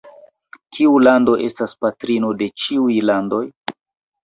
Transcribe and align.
Kiu 0.77 0.93
lando 1.07 1.35
estas 1.49 1.77
patrino 1.87 2.33
de 2.41 2.51
ĉiuj 2.65 2.99
landoj? 3.13 3.45